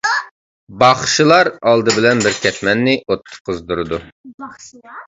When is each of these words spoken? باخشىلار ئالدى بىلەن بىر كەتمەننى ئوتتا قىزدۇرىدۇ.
باخشىلار 0.83 1.51
ئالدى 1.73 1.95
بىلەن 1.99 2.25
بىر 2.27 2.41
كەتمەننى 2.47 2.99
ئوتتا 3.05 3.41
قىزدۇرىدۇ. 3.47 4.03